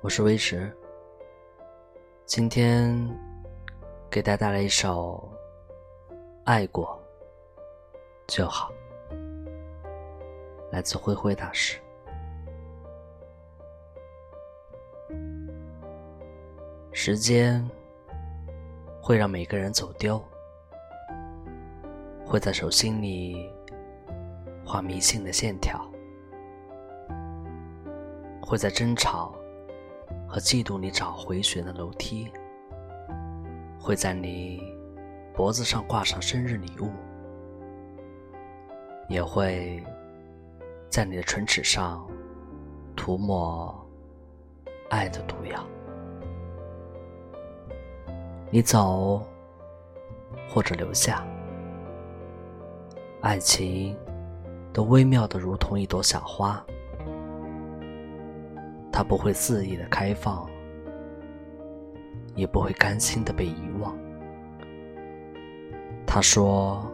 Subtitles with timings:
[0.00, 0.72] 我是微石，
[2.24, 2.96] 今天
[4.08, 5.28] 给大家带来一首
[6.44, 7.02] 《爱过
[8.28, 8.72] 就好》，
[10.70, 11.80] 来自灰灰大师。
[16.92, 17.68] 时间
[19.02, 20.22] 会让每个人走丢，
[22.24, 23.52] 会在手心里
[24.64, 25.84] 画迷信的线条，
[28.40, 29.34] 会在争吵。
[30.28, 32.30] 和嫉妒你找回旋的楼梯，
[33.80, 34.62] 会在你
[35.34, 36.90] 脖子上挂上生日礼物，
[39.08, 39.82] 也会
[40.90, 42.06] 在你的唇齿上
[42.94, 43.74] 涂抹
[44.90, 45.64] 爱的毒药。
[48.50, 49.26] 你走
[50.46, 51.26] 或者留下，
[53.22, 53.96] 爱情
[54.74, 56.62] 都微妙的如同一朵小花。
[58.98, 60.44] 它不会肆意的开放，
[62.34, 63.96] 也不会甘心的被遗忘。
[66.04, 66.84] 他说：“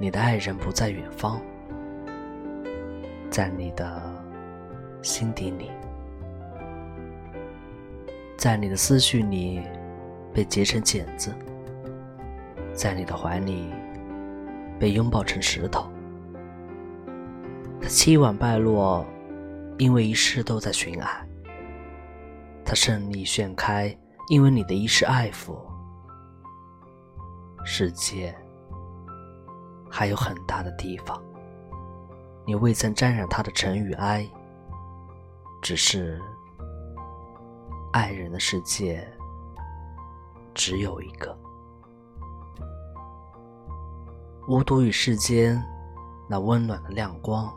[0.00, 1.38] 你的爱人不在远方，
[3.28, 4.00] 在你的
[5.02, 5.70] 心底里，
[8.38, 9.60] 在你的思绪里
[10.32, 11.30] 被结成茧子，
[12.72, 13.66] 在你的怀里
[14.78, 15.86] 被拥抱成石头。”
[17.82, 19.04] 他凄婉败落。
[19.78, 21.28] 因为一世都在寻爱，
[22.64, 23.96] 他胜利炫开，
[24.28, 25.56] 因为你的一世爱抚。
[27.64, 28.36] 世界
[29.88, 31.22] 还有很大的地方，
[32.44, 34.28] 你未曾沾染他的尘与埃。
[35.60, 36.20] 只是
[37.92, 39.06] 爱人的世界
[40.54, 41.36] 只有一个，
[44.46, 45.60] 无独与世间
[46.28, 47.52] 那温暖的亮光。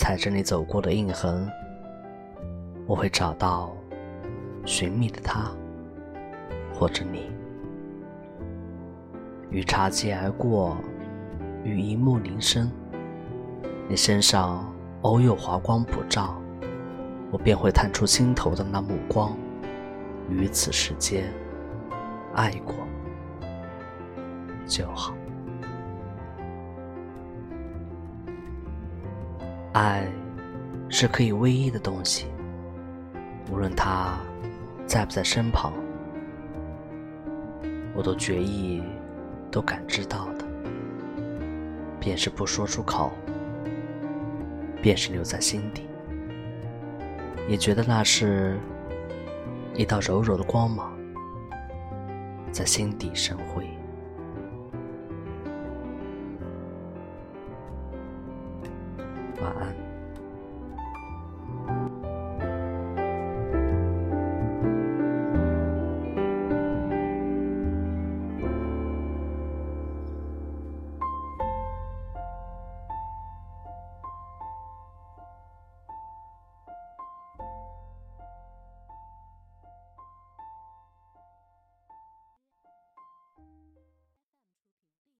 [0.00, 1.46] 踩着你走过的印痕，
[2.86, 3.76] 我会找到
[4.64, 5.52] 寻觅的他，
[6.72, 7.30] 或者你。
[9.50, 10.74] 与擦肩而过，
[11.62, 12.72] 与一幕铃声，
[13.90, 16.40] 你身上偶有华光普照，
[17.30, 19.36] 我便会探出心头的那目光。
[20.30, 21.30] 于此世间，
[22.34, 22.74] 爱过
[24.66, 25.12] 就好。
[29.72, 30.06] 爱
[30.88, 32.26] 是可以唯一的东西，
[33.50, 34.18] 无论他
[34.84, 35.72] 在不在身旁，
[37.94, 38.82] 我都决意
[39.50, 40.44] 都感知到的。
[42.00, 43.12] 便是不说出口，
[44.82, 45.86] 便是留在心底，
[47.46, 48.58] 也觉得那是
[49.74, 50.92] 一道柔柔的光芒，
[52.50, 53.68] 在心底生辉。
[59.40, 59.89] 晚安。